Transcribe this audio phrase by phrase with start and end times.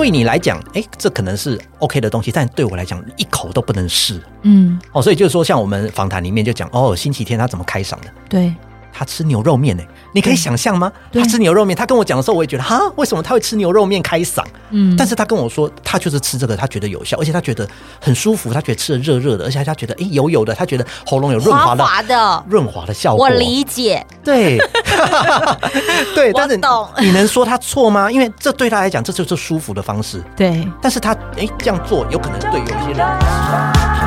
[0.00, 4.20] 对你来讲，哎，这可能是 OK 的东西，但对我来讲，一口都不能试。
[4.42, 8.06] 嗯，哦，所以就是说，像我们访谈里面就讲，哦，星期天他怎么开嗓的？
[8.28, 8.54] 对。
[8.92, 9.82] 他吃牛肉面呢？
[10.12, 10.90] 你可以想象吗？
[11.12, 14.42] 他吃牛肉面，他跟我讲的时候，我也觉得哈，为什么他会吃牛肉面开嗓？
[14.70, 17.68] 嗯，但是他跟我说，他就是吃这个，他觉得有效，而且他觉得
[18.00, 23.24] 很舒服，他觉得吃的热热的，而且他觉得哎油油的，他觉得喉咙有润滑的、滑的润滑的效果。
[23.24, 24.58] 我理解，对，
[26.14, 26.58] 对，但是
[27.00, 28.10] 你能说他错吗？
[28.10, 30.22] 因为这对他来讲，这就是舒服的方式。
[30.36, 33.99] 对，但是他哎这样做，有可能对有一些人。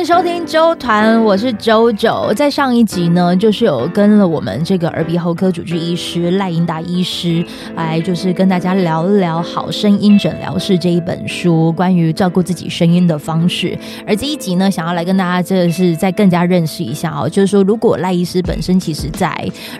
[0.00, 2.30] 迎收听周团，我是周周。
[2.36, 7.42] 在上一集呢，就是有跟了我们这个耳鼻喉科主治医师赖英达医师
[7.74, 13.76] 来，就是跟大家聊一聊《好声音诊疗室》这一本书，关于照顾自己声音的方式。
[14.06, 19.30] 而这一集呢，想要来跟大家，这是再更加认识一下哦，就是说，如果赖医师本身其实在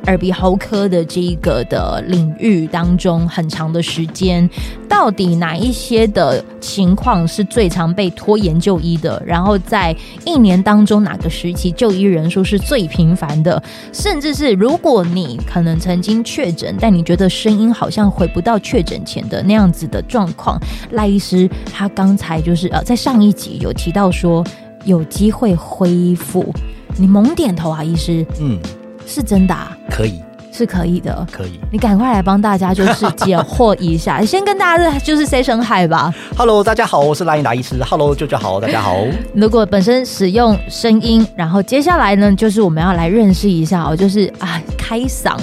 [0.07, 4.49] 耳鼻喉科的这一个的领域当中很长的时间，
[4.89, 9.23] 到底哪一些的情况是最常被拖延就医的？
[9.27, 13.63] 然后在一年当中，哪个时期就医人数是最频繁的？
[13.93, 24.45] 甚至是如果你可能曾经确诊，但你觉得声音好像回不到确诊前的那样子的状况，赖医师他刚才就是呃，在上一集有提到说
[24.85, 26.53] 有机会恢复，
[26.97, 28.59] 你猛点头啊，医师，嗯，
[29.07, 30.21] 是真的啊，可以。
[30.57, 31.61] 是可以的，可以。
[31.71, 36.11] 你赶快来帮大家就是解惑一下， 先跟大家就是 say 声 hi 吧。
[36.35, 37.77] Hello，大家好，我是拉英达医师。
[37.85, 38.97] Hello，舅舅好，大家好。
[39.35, 45.37] 如果本身使用声音，然后接下来呢，就是我们要来认识一下哦，就是啊，开嗓、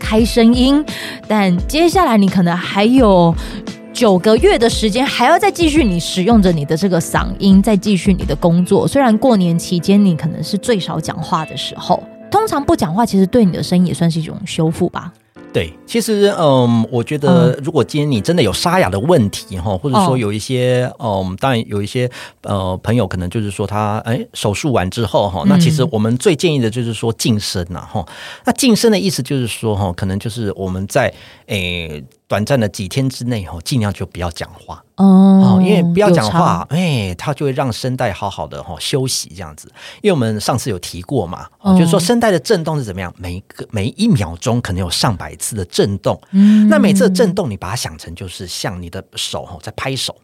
[0.00, 0.84] 开声音。
[1.28, 3.32] 但接下来你可能还有
[3.92, 8.88] 九个月的时间，还要再继续你使用着你的这个嗓音，再继续你的工作。
[8.88, 12.02] 虽然过年期间你可能是最少讲话的时候。
[12.36, 15.10] 通常不讲话，其实对你的声音也算是一种修复吧。
[15.52, 22.10] 对，其实嗯，我觉得如果今天你真的有沙哑的问题哈，或者说有一些嗯，当然有一些
[22.42, 28.06] 呃朋友可能就是说他哎手术完之后哈，那其实我们最建议的就是说静声呐哈。
[28.44, 31.10] 那静声的意思就是说哈，可能就是我们在
[31.46, 32.04] 诶。
[32.28, 34.82] 短暂的几天之内哈，尽量就不要讲话。
[34.96, 39.68] 哦，因为不要讲话，哎，它就会让声带好好的哈休息这样子。
[40.02, 41.46] 因为我们上次有提过嘛，
[41.78, 50.16] 就是说声带的震动是怎么样，每个每一秒钟可能有上百次的震动，嗯，那每次的震动你把它想成就是像你的手哈在拍手，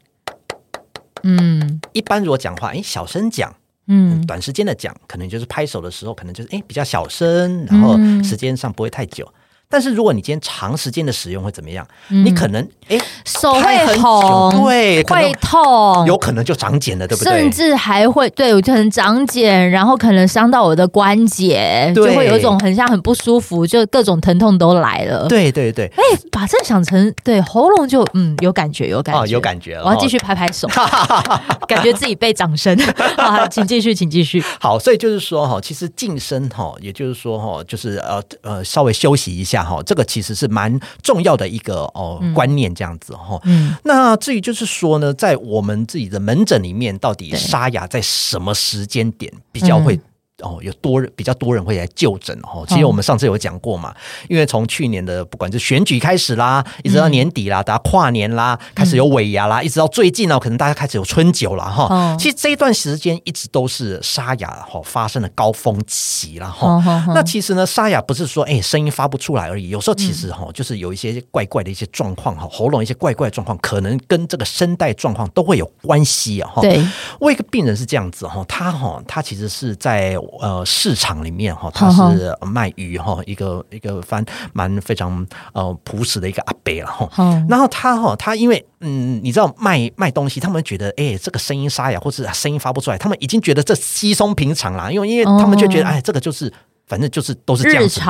[1.22, 3.54] 嗯，一般如果讲话，哎，小声讲，
[3.86, 9.30] 嗯，短时间的讲，可能就是拍手的时候，可能就是哎比较小声，然后时间上不会太久。
[9.72, 11.86] 但是如果你今天长时间的使用会怎么样？
[12.10, 17.32] 嗯、你可能哎手会痛，对，会痛，有可能就长茧了，对不对？
[17.32, 25.26] 甚至还会对，我就很长茧，然后可能伤到我的关节，就会有一种很像很不舒服，就各种疼痛都来了。
[25.28, 30.68] 对对对，哎，把这想成对喉咙就嗯有感觉有感觉、哦、有感觉，我要继续拍拍手，
[31.66, 32.78] 感觉自己被掌声。
[33.16, 34.44] 好，请继续，请继续。
[34.60, 39.61] 好，所以就是说哈，其实静声哈，也就是说哈，就是呃呃稍微休息一下。
[39.64, 43.40] 好，这个其实是蛮重要的一个哦观念，这样子哈。
[43.44, 49.98] 嗯，那至于就是说呢，在我们自己的门诊里面，到底沙哑在什么时间点比较会？
[50.42, 52.64] 哦，有多人比较多人会来就诊哦。
[52.68, 53.94] 其实我们上次有讲过嘛，
[54.28, 62.16] 因为从去年的不管是选举开始啦，一直到年底啦，大家跨年啦，开始有尾牙啦，一直到最近呢，可能大家开始有春酒了哈。
[62.18, 66.82] 其实这一段时间一直都是沙哑哈发生的高峰期了哈。
[67.14, 76.62] 那其实呢，沙哑不是说哎声音发不出来而已，有时候其实哈就是有一些怪怪的一些状况哈，喉咙一些怪怪的状况，可能跟这个声带状况都会有关系啊哈。
[76.62, 76.84] 对，
[77.20, 80.16] 我一个病人是这样子哈，他哈他其实是在。
[80.40, 87.08] 呃，市场里面哈，他是卖鱼哈，一个一个翻蛮非常呃朴实的一个阿伯了哈。
[87.48, 96.52] 然后他哈，他因为嗯，你知道卖卖东西，他们觉得哎，这个声音沙哑或者声音发不出来，他们已经觉得这稀松平常了，因为因为他们就觉得哎，这个就是
[96.86, 98.00] 反正就是都是这样子，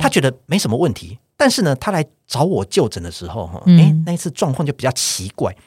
[0.00, 1.18] 他觉得没什么问题。
[1.36, 5.52] 但是呢，他来找我就诊的时候哈，哎，那一次状况就比较奇怪。
[5.52, 5.62] 嗯，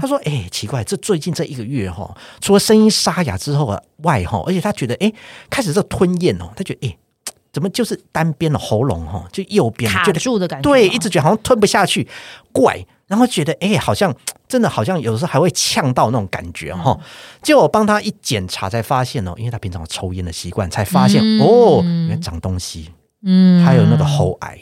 [0.00, 5.14] 他说：“哎、欸，奇怪，这最近这一个月哈，除了声音沙哑之后啊外哈，而且他觉得哎、欸，
[5.48, 6.98] 开始这吞咽哦，他觉得哎、欸，
[7.52, 12.08] 怎么就是单边的喉咙哈，就右边卡住的感觉，对，一直觉得好像吞不下去，
[12.50, 14.12] 怪，然后觉得哎、欸，好像
[14.48, 16.98] 真的好像有时候还会呛到那种感觉哈。
[16.98, 17.04] 嗯、
[17.40, 22.90] 结果我帮他一检查，才发现哦，因为他平常有抽烟的习惯，才发现、嗯、哦，原来长东西，
[23.22, 24.58] 嗯，还有那个喉癌。”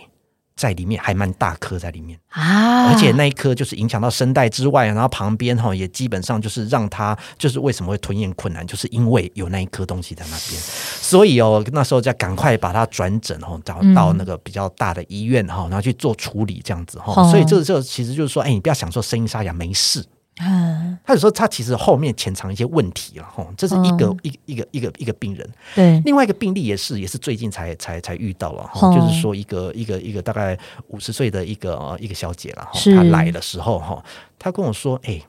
[0.61, 2.19] 在里面还蛮大颗在里面。
[2.29, 10.61] 啊，而且那一颗就是影响到声带之外，然后旁边哈也基本上就是让他就是为什么会吞咽困难，就是因为有那一颗东西在那边，
[11.01, 20.05] 所以哦那时候就赶快把它转诊哦，找到那个比较大的医院哈，然后去做处理这样子哈，所以这个这个其实就是说，哎，你不要想说声音沙哑没事。
[20.43, 30.59] 嗯，他有时候他其实后面潜藏一些问题了哈，这是一个、嗯、一个一个一个一个病人，对，另外一个病例也是也是最近才才才遇到了哈，嗯、就是说一个一个一个大概
[30.89, 34.03] 五十岁的一个一个小姐了哈，她来的时候哈，
[34.39, 35.27] 她跟我说，哎、欸，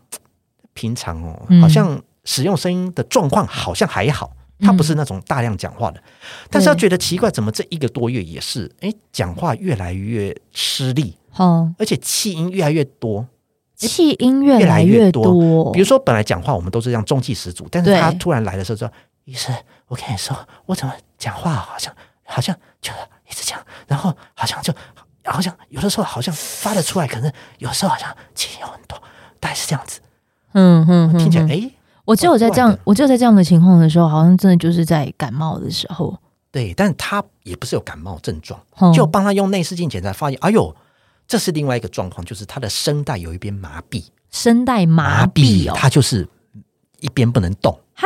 [0.74, 6.04] 平常哦，好像使用声音的状况好像还好，她不是那种大量讲话的，嗯、
[6.50, 13.28] 但是她觉得奇怪，怎么这一个多月也是，哎、欸，讲话越来越吃力，嗯，而且气音越来越多。
[13.88, 18.90] 气音越来越多，比如说本来讲话我们都是这样中气十足，但是他突然来的时候说
[19.26, 19.54] ：“医生，
[19.88, 20.38] 我跟你说，
[20.68, 21.94] 我怎么讲话好像
[22.24, 22.92] 好像就
[23.30, 24.72] 一直讲，然后好像就
[25.26, 28.98] 好像有的时候好像发得出来，可能有时候好像气有很多，
[29.40, 30.00] 大概是这样子。”
[30.54, 31.72] 嗯嗯，听起来哎，
[32.06, 36.16] 我只有在这样，我只有在这样的情况的时候，好像真的就是在感冒的时候。
[36.52, 38.60] 对，但他也不是有感冒症状，
[38.94, 40.76] 就帮他用内视镜检查，发现哎呦。
[41.32, 46.28] 这是另外一个状况，就是他的声带有一边麻痹，声带麻痹，他就是
[47.00, 47.72] 一边不能动。
[47.96, 48.06] 哈，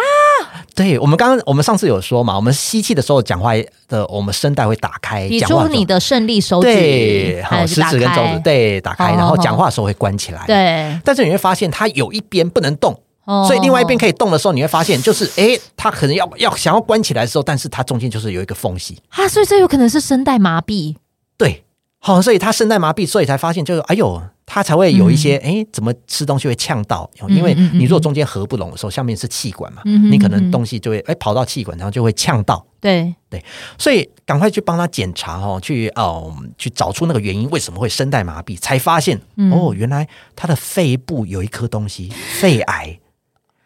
[0.75, 3.53] 对，我们刚刚我们上次有说嘛，我们吸气的时候讲话
[3.87, 11.01] 的，我们声带会打开，比如你的胜利手指，对，好，食指跟中指，对，打开，然后讲话的时候会关起来，对。
[11.03, 12.93] 但是你会发现，他有一边不能动，
[13.25, 19.01] 所以另外一边可以动的时候，你会发现，就是哎，他可能要要想要关起来的时候，但是它中间就是有一个缝隙。
[19.09, 20.95] 啊，所以这有可能是声带麻痹，
[21.35, 21.64] 对。
[22.05, 27.09] 好，所以他声带麻痹，所以才发现就是，哎呦，他才会有一些，哎、嗯，怎么吃东西会呛到？
[27.29, 32.63] 因为你如果中间合不拢的时候，下面是气管嘛，嗯、你可能东西就会，哎，跑到气管，然后就会呛到。
[32.79, 33.43] 对对，
[33.79, 38.55] 所以赶快去帮他检查哦，去哦，去找出那个原因，为什么会声带麻痹？
[38.59, 42.99] 才发现，嗯、哦，原来他的肺部有一颗东西，肺癌。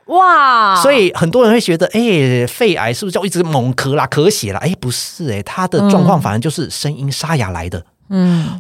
[0.05, 0.81] 哇！
[0.81, 4.59] 所以很多人会觉得，哎、欸，肺癌是不是就一直猛咳啦、咳血啦？
[4.59, 7.77] 哎、欸，不是、欸，哎，他的状况反而就是声音沙哑来的。
[7.79, 7.85] 嗯，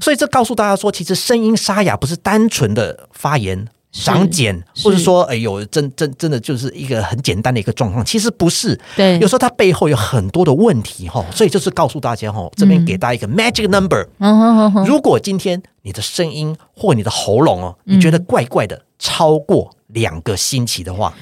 [0.01, 8.05] 所以这告诉大家说，其实声音沙哑不是单纯的发炎、长茧，或者说，哎呦，真真真的就是一个很简单的一个状况。
[8.05, 11.25] 其实不是，对，有时候它背后有很多的问题哈。
[11.31, 14.07] 所以就是告诉大家哈，这边给大家一个 magic number。
[14.19, 21.13] 嗯，如果今天你的声音或你的喉咙哦，你觉得怪怪的，超过两个星期的话，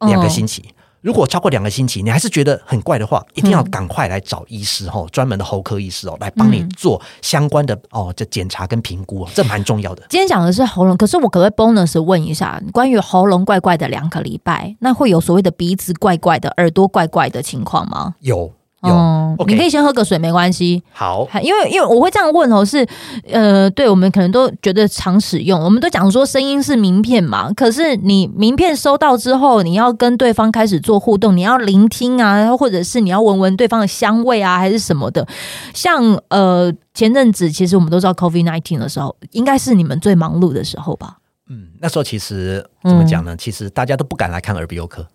[0.00, 0.64] 两个星期。
[1.04, 10.02] 如果超过两个星期，你还是觉得很怪的话，一定要赶快来找医师哦，专门的喉科医师哦，来帮你做相关的哦，这检查跟评估哦，这蛮重要的。
[10.08, 18.14] 今天讲的是喉咙，可是我可不可以 bonus 问一下，关于喉咙怪怪的两个礼拜，那会有所谓的鼻子怪怪的、耳朵怪怪的情况吗？
[18.20, 18.50] 有。
[18.90, 20.82] 哦，你可以先喝个水，没关系。
[20.92, 22.86] 好，因为因为我会这样问哦，是
[23.30, 27.52] 呃，对我们可能都觉得常使用，我们都讲说声音是名片嘛。
[27.52, 35.26] 可是你名片收到之后，你要跟对方开始做互动，你要聆听啊，或者是你要闻闻对方的香味啊，还是什么的。
[35.72, 41.16] 像呃，前阵子其实我们都知道 COVID nineteen 的时候，应该是你们最忙碌的时候吧？
[41.48, 43.34] 嗯，那时候其实怎么讲呢？
[43.34, 45.06] 嗯、其实大家都不敢来看耳鼻喉科。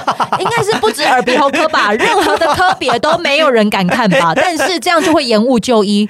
[0.40, 4.32] 应该是不止耳鼻喉科吧，任何的科别都没有人敢看吧。
[4.36, 6.08] 但是这样就会延误就医。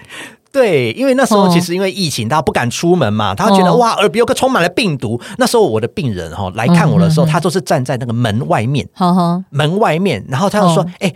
[0.51, 5.19] 对，因为那时候其实因为疫情，大家不敢出门嘛，他觉得哇，耳鼻喉科充满了病毒。
[5.39, 8.87] 那时候我的病人哈来看我的时候，他都是站在那个门外面，
[9.51, 11.13] 门外面，然后他就说：“哎，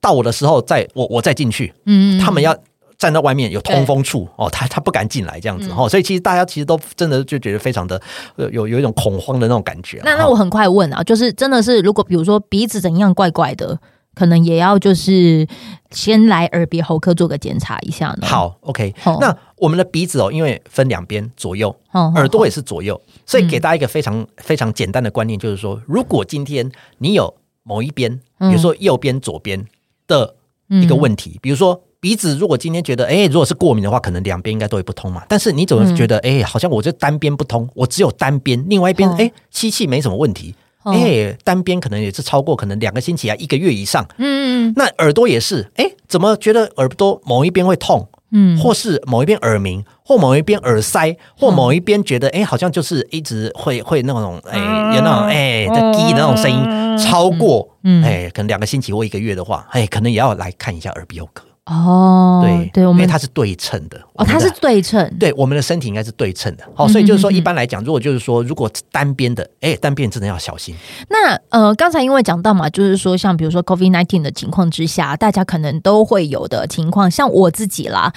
[0.00, 2.54] 到我的时候再我我再进去。”嗯，他们要。
[2.98, 8.00] 站在外面有通风处哦，他他不敢进来这样子哈，嗯、所以其实大家其实都真的就觉得非常的
[8.36, 10.00] 有有一种恐慌的那种感觉。
[10.02, 13.78] 那那我很快问啊，就是真的是如果比如说鼻子怎样怪怪的，
[14.14, 15.46] 可能也要就是
[15.90, 18.26] 先来耳鼻喉科做个检查一下呢。
[18.26, 29.66] 好，OK，、哦、那我们的鼻子哦，因为分两边左右，哦、耳朵也是左右，所以给大家一个非常、嗯、非常简单的观念，就是说，如果今天你有某一边，比如说右边、左边
[30.06, 30.36] 的
[30.68, 31.82] 一个问题，嗯、比如说。
[32.06, 35.24] 鼻子如果今天觉得，哎、欸，如果是过敏的话，可能两边应该都会不通嘛。
[35.28, 40.54] 但是你总是觉得，哎、嗯欸，好像我这单边不通，我只有单边，另外一边，哎、欸，吸气没什么问题。
[40.84, 44.06] 哎、欸，单边可能也是超过可能两个星期啊，一个月以上。
[44.18, 48.08] 嗯，那耳朵也是，哎、欸，怎么觉得耳朵某一边会痛？
[48.30, 61.44] 嗯，或是某一边耳鸣，或某一边耳塞，或某一边觉得，哎、欸，好像就是一直会会那种，哎、欸，有那种，哎、欸，的滴的那种声音，超过，哎、欸，可能两个星期或一个月的话，哎、欸，可能也要来看一下耳鼻喉科。
[61.66, 66.62] 哦，对对，我们因为它是对称的哦，它是对称，对，我们的身体应该是对称的。
[66.76, 70.72] 好，所以就是说，一般来讲，如果就是说，如果单边的，哎，单边真的要小心。
[71.08, 78.12] 那呃，刚才因为讲到嘛，就是说，像比如说 COVID nineteen 的情况之下，大家可能都会有的情况，像我自己啦，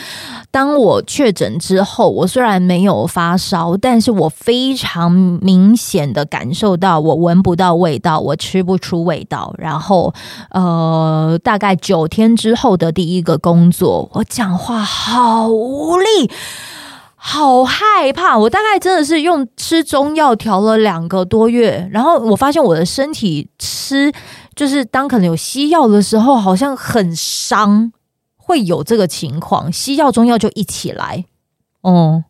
[0.52, 10.14] 当我确诊之后，我虽然没有发烧，但是我非常明显的感受到，我闻不到味道，我吃不出味道，然后
[10.52, 16.30] 呃，大概九天之后的第一个工作，我讲话好无力，
[17.16, 18.38] 好害怕。
[18.38, 24.12] 我大概真的是用吃中药调了两个多月，然后我发现我的身体吃，
[24.56, 27.92] 就是当可能有西药的时候，好像很伤，
[28.38, 29.72] 会有这个情况。
[29.72, 31.26] 西药中药就一起来，
[31.82, 32.24] 哦、嗯，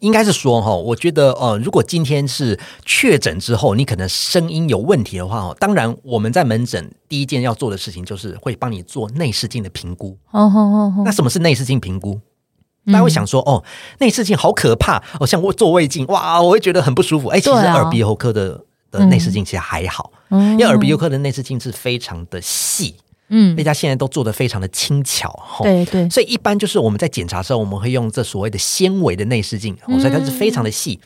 [0.00, 10.16] 应该是说哈，我觉得呃，如果今天是确诊之后，你可能声音有问题的话，哦当然我们在门诊第一件要做的事情就是会帮你做内视镜的评估。
[10.30, 12.20] 哦哦哦哦，那什么是内视镜评估？
[12.86, 13.64] 大家会想说，哦，
[13.98, 17.28] 内视镜好可怕，哦，像我做胃镜，哇，我会觉得很不舒服。
[17.28, 18.60] 哎，其实耳鼻喉科的
[18.92, 22.94] 的内视镜其实还好，因为耳鼻喉科的内视镜是非常的细，
[23.28, 30.98] 嗯，那家现在都做的非常的轻巧，对对，所以一般就是我们在检查的时候，我们会用这所谓的纤维的内视镜，所以它是非常的细。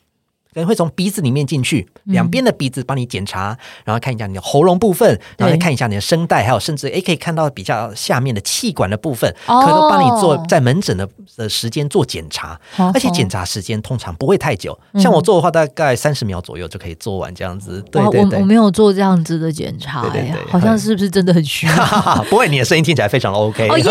[0.52, 17.80] 可能会从鼻子里面进去，两边的鼻子帮你检查，嗯、然后看一下你的喉咙部分，然后再看一下你的声带，还有甚至诶可以看到比较下面的气管的部分，哦、可能帮你做在门诊的的时间做检查，哦、而且检查时间通常不会太久，哦、像我做的话大概三十秒左右就可以做完这样子。
[17.92, 21.68] 对对对，我我没有做这样子的检查，哎呀，好像是不是真的很虚？
[22.28, 23.68] 不会，你的声音听起来非常的 OK。
[23.68, 23.84] 哦耶，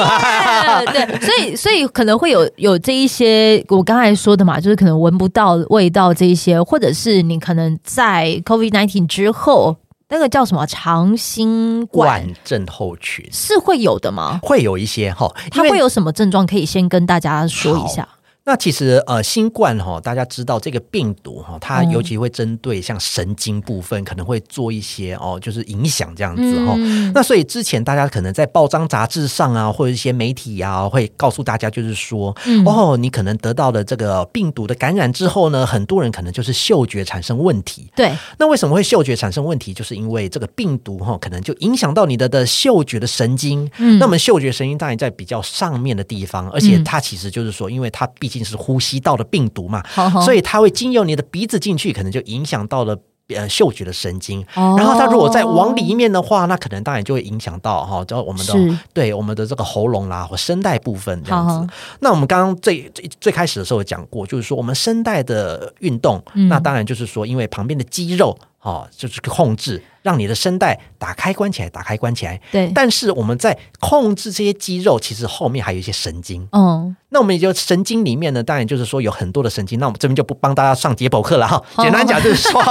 [0.92, 6.49] 对，所以所以可能会有有这一些我刚才说的嘛，就是可能闻不到味道这一些。
[6.63, 9.75] 或者是你可能在 COVID nineteen 之后，
[10.10, 14.39] 那个叫什么长新冠症候群是会有的吗？
[14.41, 16.46] 会有一些哈，它会有什么症状？
[16.48, 18.08] 可以先跟大家说一下。
[18.46, 26.74] 那其实呃，新冠哈，大家知道这个病毒哈，它尤其会针对像神经部分，可能会做一些哦，就是影响这样子哈。
[26.77, 37.91] 嗯、那所以之前大家可能在报章杂志上啊，或者一些媒体啊，会告诉大家，就是说、嗯、哦，你可能得到了这个病毒的感染之后呢，很多人可能就是嗅觉产生问题。
[37.96, 38.12] 对。
[38.39, 39.72] 那为什么会嗅觉产生问题？
[39.75, 43.69] 就是因为这个病毒哈，可能就影响到你的的嗅觉的神经。
[43.77, 44.00] 嗯。
[44.00, 48.38] 那么嗅觉神经当然在比较上面的地方，而且它其实就是说，因为它毕竟。
[48.43, 49.84] 是呼吸道的病毒嘛，
[50.24, 52.98] 所以它会经由你的鼻子进去，可能就影响到了
[53.29, 54.41] 呃嗅觉的神经。
[54.55, 61.53] 哦、然后它如果再往里面的话，那可能当然就会影响到哈，就我们的对我们的这个喉咙啦或声带部分这样子。
[61.53, 61.67] 好好，
[62.00, 68.38] 那我们刚刚最最最开始的时候有讲过，就是说我们声带的运动，嗯、那当然就是说因为旁边的肌肉。
[68.62, 72.39] 哦，就是控制让你的声带打开关起来，打开关起来。
[72.51, 72.72] 对。
[72.75, 76.48] 但是我们在控制这些肌肉，其实后面还有一些神经。
[76.51, 76.96] 嗯。
[77.12, 79.80] 那我们也就神经里面呢，当然就是说有很多的神经。
[79.80, 81.60] 那我们这边就不帮大家上解剖课了哈。
[81.78, 82.62] 简单讲就是说，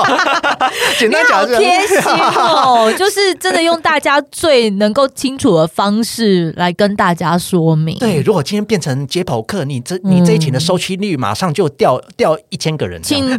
[0.97, 7.99] 简单讲就是贴心哦，就是真的用大家最能够清楚的方式来跟大家说明。
[7.99, 13.02] 对，如果今天变成解剖课，你这你这一期的收听率马上就掉掉一千个人。
[13.02, 13.37] 请请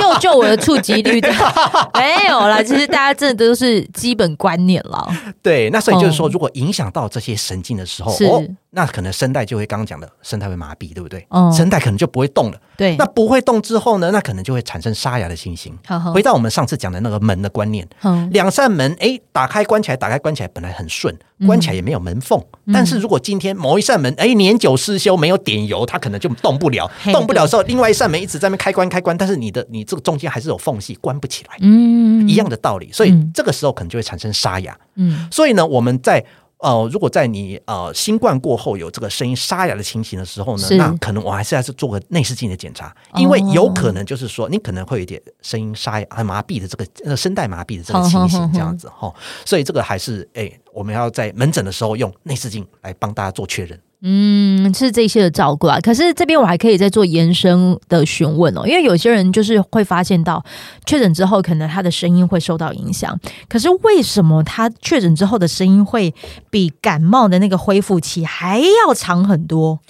[0.00, 1.30] 救救我的触及率的。
[1.98, 5.08] 没有啦，其实大家真的都是基本观念了。
[5.42, 11.26] 对，那所以就是说，如果影响到这些神经的时候，哦，那可能声带就会刚刚讲的声带会麻痹，对不对？
[11.28, 12.60] 哦，声带可能就不会动了。
[12.76, 15.76] 对，那不会动之后呢，那可能就会产生沙哑的情形。
[16.14, 17.86] 回到我们上次讲的那个门的观念，
[18.30, 21.14] 两扇门，哎，打开关起来，打开关起来，本来很顺，
[21.46, 22.40] 关起来也没有门缝。
[22.72, 26.88] 但是如果今天某一扇门，哎，年久失修，没有点油，它可能就动不了。
[27.12, 31.56] 动不了的时候，另外一扇门一直在那开关开关，但是你的你这个中间还是有缝隙，关不起来。
[31.60, 34.78] 嗯，一样的道理，所以这个时候可能就会产生沙哑。
[34.94, 36.24] 嗯，所以呢，我们在。
[36.62, 49.12] 呃，如果在你呃新冠过后有这个声音沙哑的情形的时候呢，那可能我还是要做个内视镜的检查，因为有可能就是说你可能会有点声音沙哑、麻痹的这个呃声带麻痹的这个情形这样子哈，
[49.44, 53.80] 所以这个还是哎我们要在门诊的时候用内视镜来帮大家做确认。
[54.02, 55.78] 嗯，是这些的照顾啊。
[55.80, 60.42] 可是这边我还可以再做延伸的询问哦，因为有些人就是会发现到
[60.86, 63.18] 确诊之后，可能他的声音会受到影响。
[63.48, 66.14] 可是为什么他确诊之后的声音会
[66.48, 69.80] 比感冒的那个恢复期还要长很多？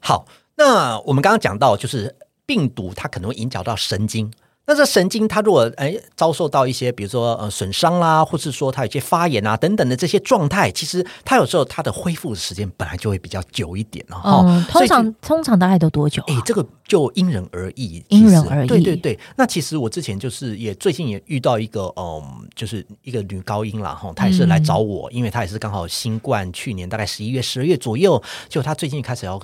[0.00, 4.30] 好，那我们刚刚讲到，就是病毒它可能会影响到神经。
[4.66, 14.42] 那这神经它如果哎遭受到一些，比如说呃损伤啦，或是说它有些发炎啊等等的这些状态，其实它有时候它的恢复时间本来就会比较久一点哈。
[14.46, 16.22] 嗯，通常通常大概都多久？
[16.28, 18.68] 哎，这个就因人而异，因人而异。
[18.68, 19.18] 对对对。
[19.36, 29.38] 那其实我之前就是也最近也遇到一个嗯，就是一个女高音啦哈，她也是来找我，嗯、因为她也是刚好新冠去年大概十一月、十二月左右，就她最近开始要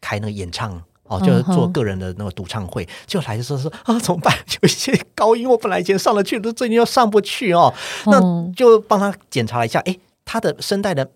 [0.00, 0.82] 开那个演唱。
[1.12, 4.34] 哦，就是做个人的那个独唱会，就来就说说啊，怎么办？
[4.62, 7.72] 有一些高音我本来以前上得去，都最近又上不去哦。
[8.06, 8.20] 那
[8.52, 11.10] 就帮他检查了一下，哎，他的声带的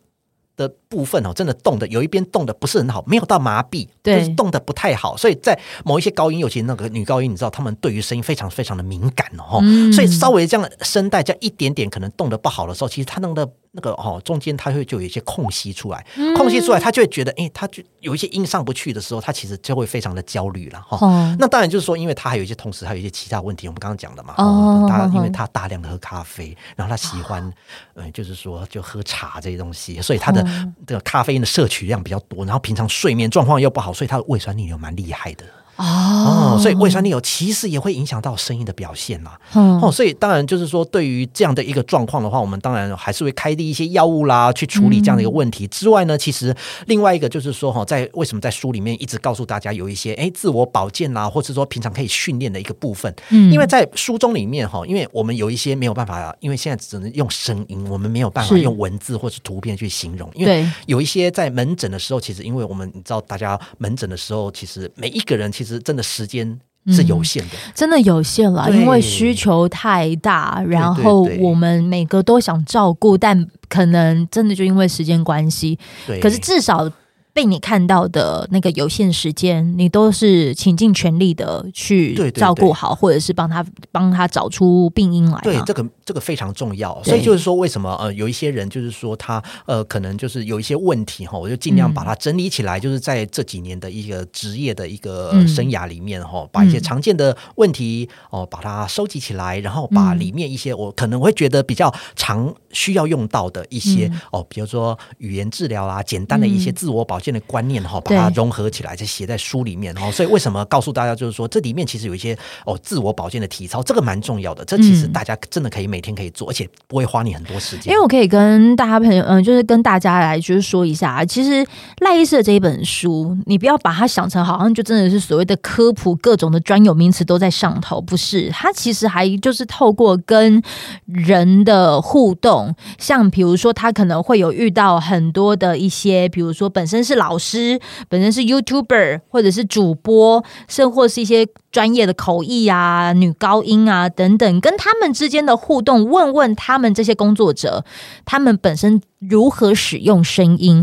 [0.56, 5.16] 的部分哦，真的动的有一边动的不是很好，没有到麻痹，对，就是动的不太好。
[5.16, 9.58] 所以在某一些高音，尤其那个女高音，你知道，他们对于声音非常非常的敏感哦。
[9.62, 13.48] 嗯、所以稍微这样声带这样一点点可能动的不好的时候，其实他弄的。
[13.72, 16.02] 那个哦，中间它会就有一些空隙出来，
[16.34, 20.96] 空隙出来，他就会觉得，哎，他就有一些音上不去的时候，他其实就会非常的焦虑了哈。
[21.06, 24.32] 哦、那当然就是说，因为他还有一些同时还有一些其他问题，我们刚刚讲的嘛。
[24.38, 27.52] 哦，他因为他大量的喝咖啡，然后他喜欢，
[27.96, 30.42] 嗯，就是说就喝茶这些东西，所以他的
[30.84, 35.44] 这个咖啡因的摄取量比较多，然后平常睡眠状况又不好，所以他的胃酸逆流蛮厉害的。
[35.76, 39.38] 哦、oh, 嗯，所以胃酸逆流其实也会影响到声音的表现啦。
[39.52, 45.66] 哦、嗯，所以当然就是说，对于这样的一个状况的话，我们当然还是会开立一些药物啦，去处理这样的一个问题。
[45.66, 46.56] 之外呢，其实
[46.86, 53.14] 另外一个就是说，哈，在为什么在书里面一直告诉大家有一些哎自我保健啦，或者说平常可以训练的一个部分。
[53.28, 60.30] 嗯，因为在书中里面哈，因为我们有一些没有办法，因为现在只能用声音，我们没有办法用文字或是图片去形容。
[60.34, 65.65] 因为有一些在门诊的时候，其实因为我们你知道，大家门诊的时候，其实每一个人其实。
[65.66, 66.58] 其实真的时间
[66.88, 76.20] 是有限的，嗯、真的有限了，因为需求太大，然后我们每个都想照顾，但可能真的就因为时间关系，对。
[76.20, 76.90] 可是至少。
[77.36, 85.38] 被你看到的那个有限时间，你都是倾尽全力的去照顾好，对对对，或者是帮他帮他找出病因来。
[85.42, 86.98] 对，这个这个非常重要。
[87.04, 110.08] 所以就是说，为什么呃有一些人就是说他呃可能就是有一些问题哈，我就尽量把它整理起来，嗯、就是在这几年的一个职业的一个生涯里面哈，嗯、把一些常见的问题哦把它收集起来，然后把里面一些我可能会觉得比较常需要用到的一些、嗯、哦，比如说语言治疗啊，简单的一些自我保健的观念哈，把它融合起来，再写在书里面哈。
[110.12, 114.64] 所以为什么告诉大家，就是说这里面其实有一些哦自我保健的体操，这个蛮重要的。
[114.64, 117.90] 这其实大家真的可以每每天可以做，而且不会花你很多时间。
[117.90, 121.66] 因为我可以跟大家朋友，嗯，就是跟大家来就是说一下，其实
[122.00, 128.50] 赖医师的这一本书，你不要把它想成好像就真的是所谓的科普，各种的专有名词都在上头，不是？
[128.50, 130.62] 它其实还就是透过跟
[131.06, 137.80] 人的互动，像比如说他可能会有遇到很多的一些，比如说本身是老师，
[138.10, 147.84] 本身是 YouTuber 或者是主播，甚或是一些专业的口译啊、女高音啊等等，跟他们之间的互动，问问他们这些工作者，
[148.24, 150.82] 他们本身如何使用声音，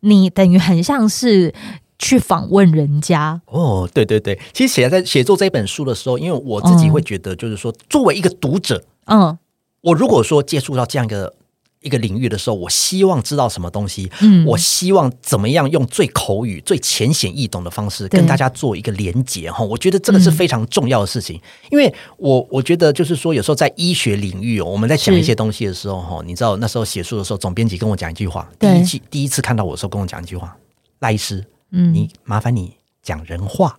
[0.00, 1.54] 你等于很像是
[1.98, 3.40] 去访问人家。
[3.46, 9.38] 哦，对对对，其实写在写作这本书的时候，因为我自己会觉得，就是说，嗯、作为一个读者，嗯，
[9.80, 11.32] 我如果说接触到这样一个。
[11.84, 19.62] 一个领域的时候，我希望知道什么东西，嗯，我希望怎么样用最口语、最浅显易懂的方式跟大家做一个连接哈。
[19.62, 30.56] 我觉得这个是非常重要的事情，嗯、因为我我觉得就是说，有时候在医学领域哦，我们在讲一些东西的时候哈，你知道那时候写书的时候，总编辑跟我讲一句话，第一句第一次看到我的时候跟我讲一句话，
[31.00, 33.78] 赖医师，嗯，你麻烦你讲人话，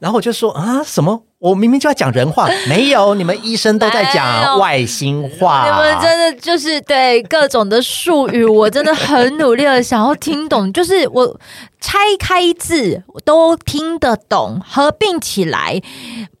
[0.00, 1.22] 然后我就说啊什么？
[1.38, 5.64] 我明明就要讲人话， 没有，你们医生都在讲外星话。
[5.64, 11.40] 你们真的就是对各种的术语，我真的很努力的想要听懂，就是我
[11.80, 15.82] 拆开字都听得懂，合并起来。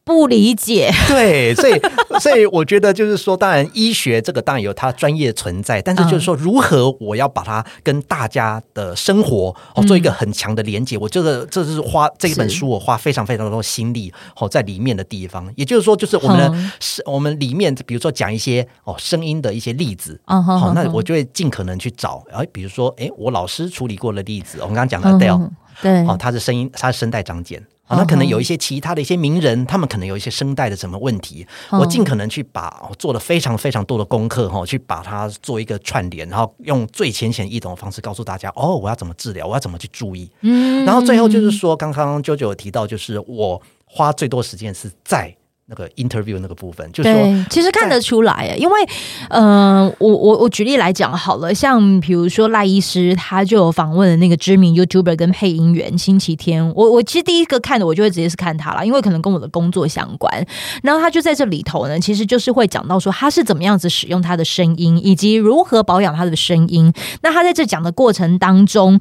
[0.02, 1.80] 不理解， 对，所以
[2.18, 15.48] 所以我觉得就是说，当然医学这个当然有它专业存在，但是就是说，如何我要把它跟大家的生活哦做一个很强的连接，嗯、我觉得这是花这一本书我花非常非常多心力哦在里面的地方。
[15.54, 25.50] 也就是说，就是我们的是、嗯、我们里面比如说讲一些哦声音的一些例子，好、嗯哦，那我就会尽可能去找，哎，比如说哎，我老师处理过的例子，我们刚刚讲的 Adele，
[25.82, 27.62] 对，哦，他的声音，他的声带长茧。
[27.92, 40.30] 那可能有一些其他的一些名人，他们可能有一些声带的什么问题，我尽可能去把我做了非常非常多的功课哈，去把它做一个串联，然后用最浅显易懂的方式告诉大家哦，我要怎么治疗，我要怎么去注意。
[40.42, 45.34] 嗯，然后最后就是说，刚刚 JoJo 有提到，就是我花最多时间是在
[45.70, 48.88] 那个 interview 那个部分，就是说，其实看得出来，因为，
[49.28, 60.44] 嗯、呃，我我我举例来讲好了，像比如说赖医师，他就有访问了那个知名 YouTuber 跟配音员星期天，我我其实第一个看的，我就会直接是看他了，因为可能跟我的工作相关。
[60.82, 66.92] 然后他就在这里头呢，其实就是会讲到说他是怎么样子使用他的声音，以及如何保养他的声音。
[67.22, 68.98] 那他在这讲的过程当中。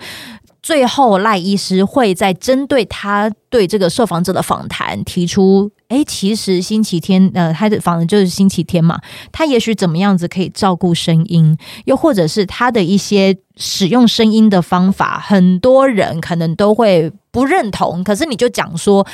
[0.62, 9.00] 最后，赖医师会在针对他对这个受访者的访谈提出：哎，其实星期天，呃，他的访就是星期天嘛，
[9.32, 18.04] 他也许怎么样子可以照顾声音，又或者是他的一些使用声音的方法，很多人可能都会不认同。
[18.04, 19.08] 可是你就讲说，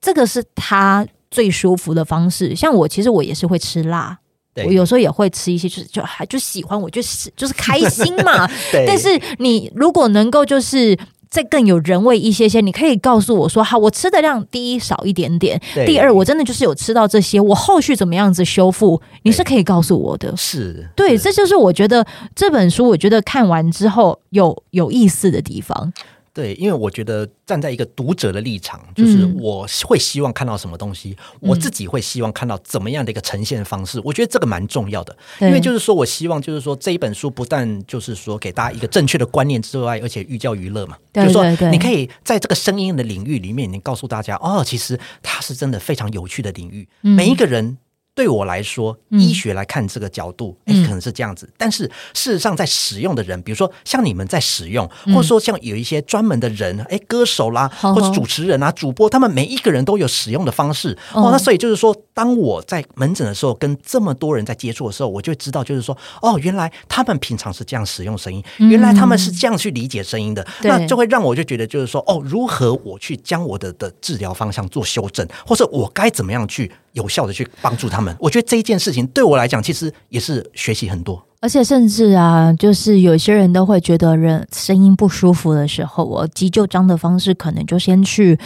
[0.00, 2.54] 这个是他最舒服的方式。
[2.54, 4.18] 像我，其实我也是会吃辣。
[4.64, 8.48] 我有时候也会吃一些，就是就还就喜欢，我就是就是开心嘛。
[8.86, 10.96] 但是你如果能够就是
[11.28, 20.34] 再更有人味一些些，你可以告诉我说，好，我吃的量第一少一点点，第二我真的就是有吃到这些，我后续怎么样子修复，你是可以告诉我的。
[20.36, 25.92] 是对，这就是我觉得这本书，我觉得看完之后有有意思的地方。
[26.36, 33.98] 对，因为我觉得站在一个读者的立场，就是我会希望看到什么东西，嗯、我自己会希望看到怎么样的一个呈现方式。
[34.00, 40.98] 嗯、我觉得这个蛮重要的，因为就是说我希望就是说这一本书不但就是说给大家一个正确的观念之外，而且寓教于乐嘛。
[41.10, 47.78] 对对对，就是说你可以在这个声音的领域里面，你告诉大家哦，其实它是真的非常有趣的领域，嗯、每一个人。
[48.16, 51.46] 对我来说，医学来看这个角度，哎、嗯，可能是这样子。
[51.58, 60.96] 但是事实上，在使用的人，比如说像你们在使用，或者说像有一些专门的人，哎，歌手啦，或者主持人啊、主播，他们每一个人都有使用的方式。
[61.12, 70.42] 哦，那所以就是说，当我在门诊的时候，跟这么多人在接触的时候，我就会知道，就是说，哦，原来他们平常是这样使用声音，原来他们是这样去理解声音的。
[70.62, 76.72] 嗯、那就会让我就觉得，就是说，哦，如何我去将我的的治疗方向做修正，或者我该怎么样去。
[76.96, 81.22] 有效的去帮助他们，我觉得这一件事情对我来讲，其实也是学习很多。
[81.38, 88.36] 而且甚至啊，就是有些人都会觉得人声音不舒服的时候，我急救章的方式可能就先去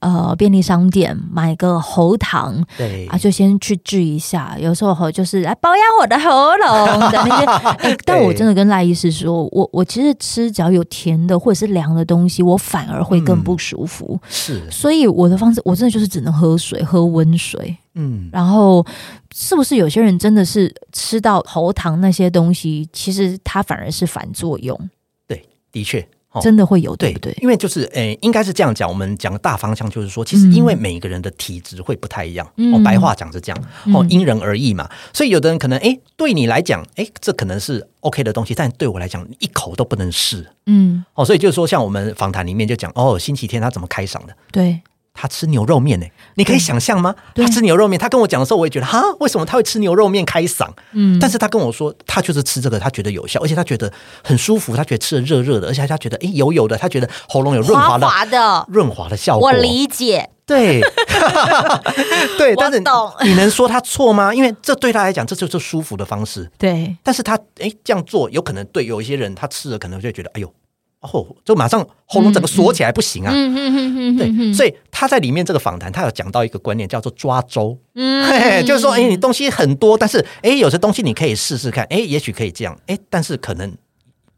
[0.00, 4.58] 呃便利商店买个喉糖，对啊，就先去治一下。
[4.58, 7.46] 有时候就是来保养我的喉咙的那些。
[7.88, 14.18] 哎，但我真的跟赖医师说，我我其实吃只要有甜的或者是凉的东西，我反而会更不舒服。
[14.20, 17.74] 嗯、是，所以我的方式，我真的就是只能喝水，喝温水。
[17.94, 18.84] 嗯，然后
[19.34, 24.78] 是不是有些人真的是吃到喉糖那些东西，其实它反而是反作用？
[25.26, 26.00] 对，的确，
[26.30, 27.36] 哦、真的会有，对不对？
[27.42, 28.88] 因为就是，诶，应该是这样讲。
[28.88, 34.88] 我们讲的大方向就是说，其实因为每一个人的体质会不太一样，嗯、哦，白话讲是这样，哦，因人而异嘛。
[35.12, 40.46] 所以有的人可能，诶，对你来讲，诶，这可能是 OK 的东西，但对我来讲，一口都不能试。
[40.66, 44.36] 嗯，哦，所以就是说，像我们访谈里面就讲，哦，星期天他怎么开嗓的？
[44.52, 44.80] 对。
[45.20, 46.12] 他吃牛肉面呢、欸？
[46.36, 47.14] 你可以想象吗？
[47.34, 50.66] 他吃牛肉面，他跟我讲的时候，我也觉得哈，为什么他会吃牛肉面开嗓？
[50.92, 53.92] 嗯，但是他跟我说，他就是吃这个，他觉得有效，而且他觉得
[54.24, 59.48] 很舒服，他觉得吃的热热的，而且他觉得哎油油的，他觉得喉咙有润滑的滑滑的润滑的效果。
[59.48, 60.80] 我理解，对，
[62.38, 62.82] 对，但是
[63.22, 64.34] 你能说他错吗？
[64.34, 66.50] 因为这对他来讲，这就是舒服的方式。
[66.56, 70.50] 对，但是他哎这样做，有可能对有一些人，他吃了可能就会觉得哎呦。
[71.00, 73.32] 哦，就马上喉咙整个锁起来不行啊！
[73.34, 77.78] 嗯嗯嗯嗯，对，所以他在里面这个访谈，他有讲到一个观念，叫做抓周。
[77.94, 83.72] 嗯， 嘿嘿，就是说，哎，你东西很多，但是哎，有些东西你可以试试看，哎，也许可以这样，哎，但是可能。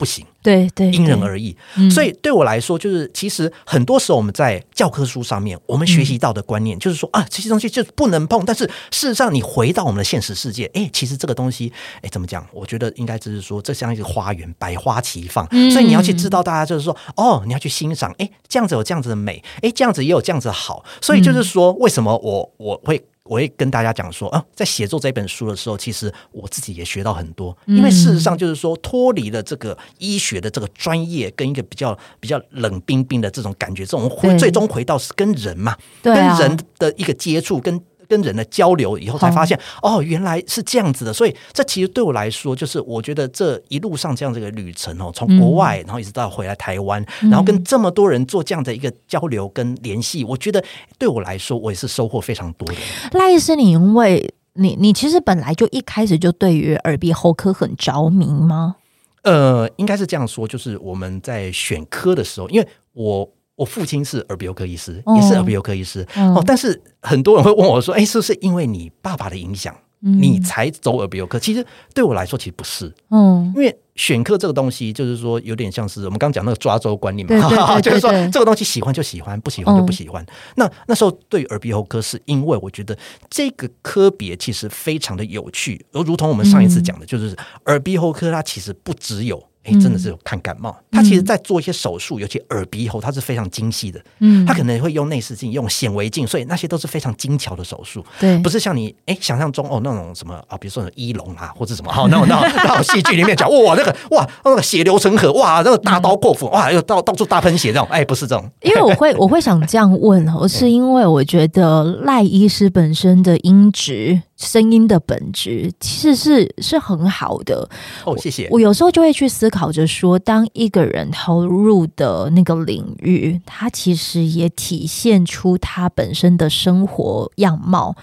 [0.02, 1.56] 不行，对对，因人而异。
[1.88, 8.44] 所以对我来说，就是其实很多时候我们在教科书上面，我们学习到的观念就是说啊，这些东西就不能碰。
[8.44, 12.44] 但是事实上，你回到我们的现实世界，哎，其实这个东西，哎，怎么讲？
[12.52, 15.48] 我觉得应该只是说，这像一个花园，百花齐放。
[15.70, 20.84] 所以你要去知道，大家就是说，哦，你要去欣赏，哎，这样子有这样子的美，哎，这样子也有这样子的好。
[21.00, 23.00] 所以就是说，为什么我我会。
[23.32, 27.56] 我会跟大家讲说啊，在写作这本书的时候，其实我自己也学到很多。
[27.66, 37.80] 因为事实上就是说，脱离了这个医学的这个专业，跟一个比较比较冷冰冰的这种感觉，这种回最终回到是跟人嘛，跟人的一个接触跟。
[38.12, 41.12] 跟人的交流以后，才发现哦，原来是这样子的。
[41.14, 50.62] 所以这其实对我来说，就是我觉得这一路上这样这个旅程哦，从国外然后一直到回来台湾，然后跟这么多人做这样的一个交流跟联系，我觉得
[50.98, 52.74] 对我来说，我也是收获非常多的。
[53.12, 58.76] 赖医师，你因为你你其实本来就一开始就对于耳鼻喉科很着迷吗？
[59.22, 63.26] 呃，应该是这样说，就是我们在选科的时候，因为我。
[63.54, 66.42] 我父亲是耳鼻喉科医师，也是耳鼻喉科医师哦。
[66.46, 72.92] 但是很多人会问我说：“哎，是不是因为你爸爸的影响，你才走耳鼻喉科？”其实对我来说，其实不是。
[73.10, 80.22] 嗯，因为选科这个东西，就是说有点像是我们刚刚讲那个抓周观念嘛， 就是说这个东西喜欢就喜欢，不喜欢就不喜欢。
[80.24, 82.96] 嗯、那那时候对耳鼻喉科，是因为我觉得
[83.28, 87.36] 这个科别其实非常的有趣，而如同我们上一次讲的，就是
[87.66, 89.40] 耳鼻喉科它其实不只有。
[89.64, 90.76] 哎，真的是有看感冒。
[90.90, 94.00] 他其实，在做一些手术，尤其耳鼻喉，他是非常精细的。
[94.18, 98.04] 嗯，他可能会用内视镜、用显微镜，所以那些都是非常精巧的手术。
[98.18, 108.50] 对，不是像你哎想象中哦那种什么啊，比如说医龙啊，或者什么好那种那种那种戏剧里面讲哇那个哇那个血流成河哇那个大刀阔斧哇又到到处大喷血这种哎不是这种。
[108.62, 114.22] 因为我会我会想这样问哦， 是因为我觉得赖医师本身的音质。
[114.42, 117.68] 声音的本质其实是是很好的
[118.04, 118.46] 哦，谢谢。
[118.50, 127.94] 我，我有时候就会去思考着说，当一个人投入的那个领域，他其实也体现出他本身的生活样貌。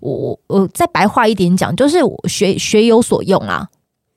[0.00, 3.66] 我我再白话一点讲，就是学学有所用啊。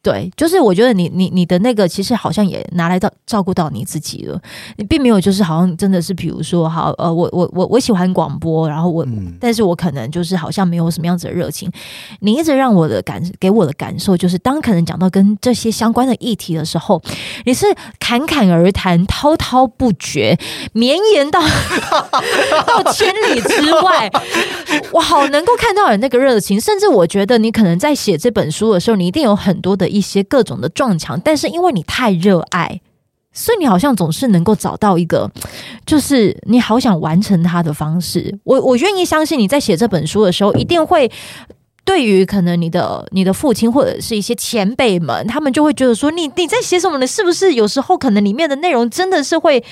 [0.08, 4.41] 对，就是我觉得你你你的那个其实好像也拿来到照顾到你自己了，
[4.78, 11.70] 你并没有就是好像真的是比如说好呃我我我我喜欢广播，然后我、嗯、但是我可能就是好像没有什么样子的热情。
[12.22, 17.02] 你一直让我的感给我的感受就是，当可能讲到跟这些相关的议题的时候，
[17.43, 17.65] 你是
[18.00, 20.39] 侃侃而谈，滔滔不绝，
[20.72, 21.41] 绵延到
[22.65, 24.10] 到千里之外。
[24.93, 29.97] 我好能够看到你那个热情，甚至我觉得你可能在写这本书的时候，你一定有很多的。
[29.98, 32.80] 一些各种的撞墙，但是因为你太热爱，
[33.34, 35.30] 所以你好像总是能够找到一个，
[35.86, 38.38] 就是你好想完成它的方式。
[38.44, 41.12] 我我愿意相信你在写这本书的时候，一定会
[41.84, 47.08] 对于可能你的你的父亲或者是一些前辈们，他们就会觉得说，你你在写什么呢？
[47.08, 49.64] 是不是有时候可能里面的内容真的是会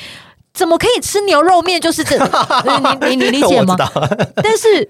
[0.53, 1.81] 怎么可以吃牛肉面？
[1.81, 3.75] 就是这，你你你理解吗？
[4.41, 4.89] 但是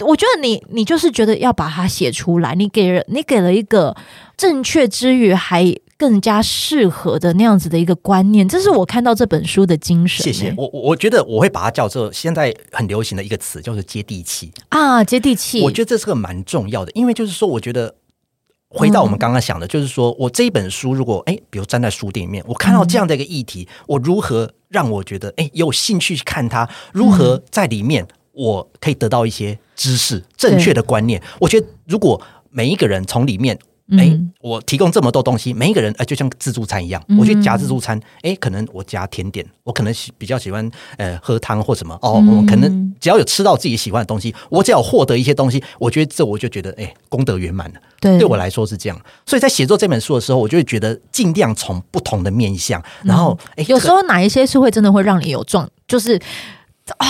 [0.00, 3.96] 我觉得你你就是觉得要把它写出来，你给了你给了一个。
[4.36, 5.64] 正确之余，还
[5.96, 10.22] 更加适合的那样子的一个观念，这是我看到这本书的精神。
[10.24, 15.60] 谢谢我，我觉得我会把它叫做现在很流行的一个词，叫做接地气啊，接地气。
[15.62, 17.96] 我觉得这是个蛮重要的，因为就是说，我觉得
[18.68, 26.68] 回到我们刚刚想的，就是说我这一本书，如果哎，比如站在书店里面，我看到这样的一个议题，嗯、我如何让我觉得哎有兴趣去看它？
[26.92, 28.06] 如何在里面
[28.38, 31.20] 我可以得到一些知识、正确的观念？
[31.40, 32.20] 我觉得如果
[32.50, 33.58] 每一个人从里面。
[33.92, 47.80] 哎、欸，我提供这么多东西，每一个人哎，就像自助餐一样，我去夹自助餐，哎、欸，可能我夹甜点，我可能比较喜欢呃喝汤或什么哦，我可能只要有吃到自己喜欢的东西，我只要获得一些东西，我觉得这我就觉得哎、欸，功德圆满了。
[47.98, 49.00] 对，对我来说是这样。
[49.24, 56.20] 所以在写作这本书的时候，我就会觉得尽量从不同的面向，然后哎、欸，有时候哪一些是会真的会让你有撞，就是
[56.98, 57.06] 啊，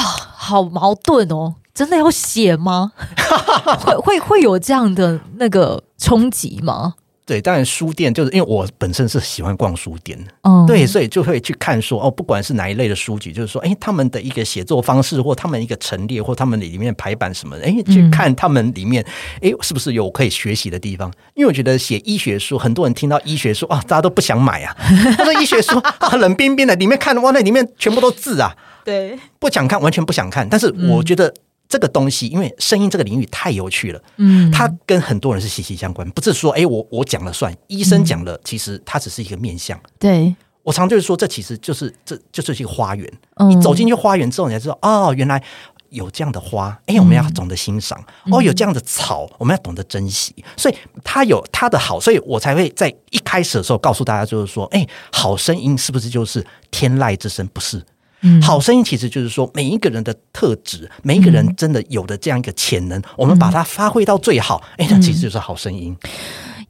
[0.48, 1.54] 好矛盾哦。
[1.74, 2.92] 真的要写吗？
[3.80, 6.94] 会会会有这样的那个冲击吗？
[7.24, 19.04] 对，当然书店就是因为我本身是喜欢逛书店的，嗯，对，所以就会去看说哦，不管是哪一类的书籍，就是说，哎，他们的一个写作方式，或他们一个陈列，或他们里面排版什么的，哎，去看他们里面，
[19.42, 21.12] 哎，是不是有可以学习的地方？
[21.34, 24.74] 因为我觉得写医学书，很多人听到医学书啊，大家都不想买啊。
[25.18, 30.48] 他说医学书啊，冷冰冰的，里面看哇，那里面全部都字啊，对，不想看，完全不想看。
[30.48, 31.32] 但是我觉得。
[31.70, 39.78] 这个东西，因为声音这个领域太有趣了，嗯，它跟很多人是息息相关，不是说，哎，我我讲了算，医生讲了，其实它只是一个面相。
[39.98, 43.06] 对，我常就是说，这其实就是这就是一个花园。
[43.50, 45.44] 你走进去花园之后，你才知道，哦，原来
[45.90, 48.02] 有这样的花，哎，我们要懂得欣赏。
[48.32, 50.34] 哦，有这样的草，我们要懂得珍惜。
[50.56, 57.46] 所以它有它的好，所以我才会在一开始的时候告诉大家，就是说，哎，好声音是不是就是天籁之声？
[57.48, 57.84] 不是。
[58.22, 65.96] 嗯、好声音其实就是说，每一个人的特质，每一个人真的有的这样一个潜能，嗯、我们把它发挥到最好，哎、嗯，那其实就是好声音。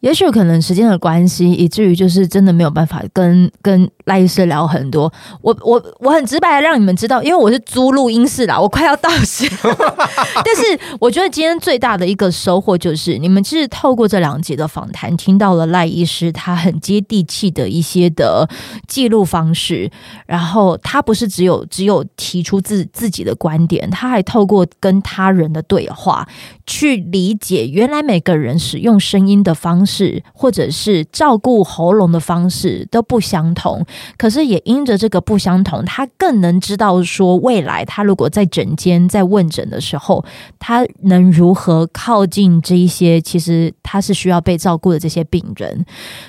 [0.01, 5.13] 也许可能时间的关系，以至于就是真的没有办法跟跟赖医师聊很多。
[5.43, 9.49] 我我我很直白的让你们知道，因为我是租录音室啦， 我快要到时。
[10.45, 18.49] 但是我觉得今天最大的一个收获就是，你们其实透过这两集的访谈，听到了赖医师他很接地气的一些的
[18.87, 19.91] 记录方式。
[20.27, 26.27] 然后他不是只有只有提出自自己的观点，他还透过跟他人的对话，
[26.69, 30.23] 去理解原来每个人使用声音的方式。
[30.35, 33.85] 或者是照顾喉咙的方式都不相同，
[34.17, 40.25] 可是也因着这个不相同，他更能知道说，未来他如果在诊间在问诊的时候，
[40.59, 45.85] 他能如何靠近这一些其实他是需要被照顾的这些病人。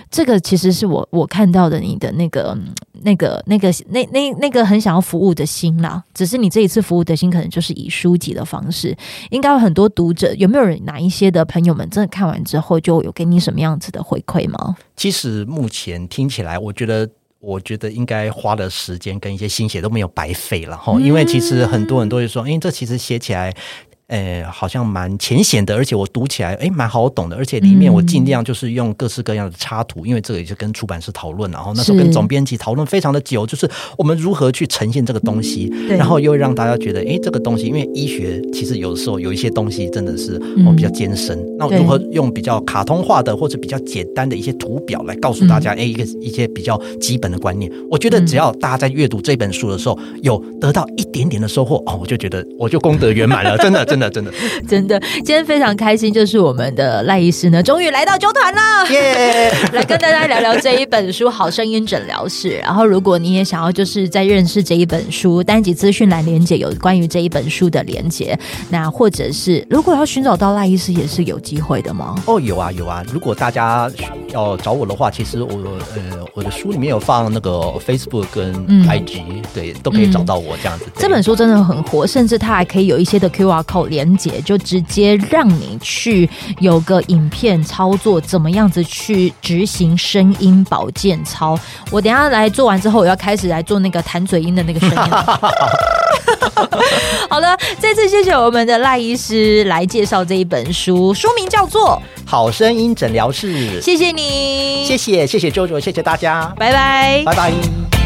[0.09, 2.57] 这个其实是我我看到的你的那个
[3.03, 6.03] 那个那个那那那个很想要服务的心啦。
[6.13, 8.95] 只是你这一次服务的心，可能就是以书籍的方式，
[9.29, 14.75] 应该有很多读者者有没有人哪一些的朋友们真的看完之后就有给你什么样子的回馈吗？
[14.95, 23.53] 其实目前听起来，我觉得，我觉得应该花的时间跟一些心血都没有白费了哈，因为其实很多人都会说，哎，这其实写起来。
[24.09, 54.31] 诶，好像蛮浅显的，而且我读起来诶蛮好懂的，而且里面我尽量就是用各式各样的插图，嗯、因为这个也是跟出版社讨论，然后那时候跟总编辑讨论非常的久，就是我们如何去呈现这个东西，嗯、然后又让大家觉得，诶，这个东西，因为医学其实有的时候有一些东西真的是哦比较艰深，嗯、那如何用比较卡通化的或者比较简单的一些图表来告诉大家，诶、嗯，一个一些比较基本的观念，我觉得只要大家在阅读这本书的时候有得到一点点的收获，哦，我就觉得我就功德圆满了， 真的，真的，真的。
[54.67, 59.51] 真的，今天非常开心，就是我们的赖医师呢，终于来到九团了，耶！
[59.73, 62.51] 来跟大家聊聊这一本书《好声音诊疗室》。
[62.61, 68.37] 然后，如果你也想要就是在认识这一本书，单集资讯栏连接有关于这一本书的连接。
[68.69, 72.15] 那或者是如果要寻找到赖医师，也是有机会的吗？
[72.27, 73.03] 哦，有啊，有啊。
[73.11, 73.89] 如果大家
[74.33, 75.49] 要找我的话，其实我
[75.95, 77.51] 呃我的书里面有放那个
[77.85, 78.53] Facebook 跟
[78.85, 80.85] IG，嗯，对，都可以找到我这样子。
[80.95, 84.57] 这本书真的很火，甚至它还可以有一些的 QR code 连接，就。
[84.69, 91.57] 直接让你去有个影片操作，怎么样子去执行声音保健操？
[91.89, 94.95] 我等下来做完之后，我要开始来做那个弹嘴音的那个声音。
[97.29, 101.99] 好的，再次谢谢我们的赖医师来介绍这一本书，书名叫做
[102.29, 103.81] 《好声音诊疗室》。
[103.81, 107.98] 谢谢你，谢谢谢谢 JoJo，谢谢大家，拜拜，拜拜。